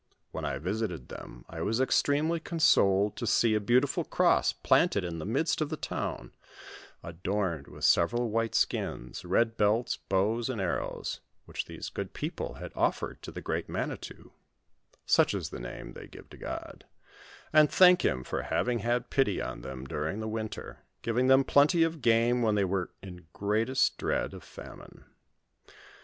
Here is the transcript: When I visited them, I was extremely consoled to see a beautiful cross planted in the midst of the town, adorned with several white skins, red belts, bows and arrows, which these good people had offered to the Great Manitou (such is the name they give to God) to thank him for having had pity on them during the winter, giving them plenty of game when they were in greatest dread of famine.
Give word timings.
When 0.31 0.45
I 0.45 0.57
visited 0.57 1.09
them, 1.09 1.45
I 1.47 1.61
was 1.61 1.79
extremely 1.79 2.39
consoled 2.39 3.15
to 3.17 3.27
see 3.27 3.53
a 3.53 3.59
beautiful 3.59 4.03
cross 4.03 4.51
planted 4.51 5.03
in 5.03 5.19
the 5.19 5.27
midst 5.27 5.61
of 5.61 5.69
the 5.69 5.77
town, 5.77 6.31
adorned 7.03 7.67
with 7.67 7.85
several 7.85 8.31
white 8.31 8.55
skins, 8.55 9.23
red 9.23 9.57
belts, 9.57 9.97
bows 9.97 10.49
and 10.49 10.59
arrows, 10.59 11.19
which 11.45 11.65
these 11.65 11.89
good 11.89 12.13
people 12.15 12.55
had 12.55 12.71
offered 12.75 13.21
to 13.21 13.31
the 13.31 13.43
Great 13.43 13.69
Manitou 13.69 14.31
(such 15.05 15.35
is 15.35 15.49
the 15.51 15.59
name 15.59 15.93
they 15.93 16.07
give 16.07 16.31
to 16.31 16.35
God) 16.37 16.83
to 17.53 17.67
thank 17.67 18.03
him 18.03 18.23
for 18.23 18.41
having 18.41 18.79
had 18.79 19.11
pity 19.11 19.39
on 19.39 19.61
them 19.61 19.85
during 19.85 20.19
the 20.19 20.27
winter, 20.27 20.79
giving 21.03 21.27
them 21.27 21.43
plenty 21.43 21.83
of 21.83 22.01
game 22.01 22.41
when 22.41 22.55
they 22.55 22.65
were 22.65 22.89
in 23.03 23.27
greatest 23.33 23.99
dread 23.99 24.33
of 24.33 24.43
famine. 24.43 25.05